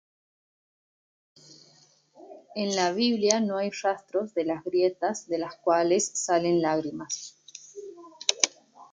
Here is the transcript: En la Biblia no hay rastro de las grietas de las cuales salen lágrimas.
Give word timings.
En 2.55 2.75
la 2.75 2.91
Biblia 2.91 3.39
no 3.39 3.59
hay 3.59 3.69
rastro 3.69 4.25
de 4.25 4.45
las 4.45 4.63
grietas 4.63 5.27
de 5.27 5.37
las 5.37 5.55
cuales 5.57 6.07
salen 6.19 6.59
lágrimas. 6.63 7.37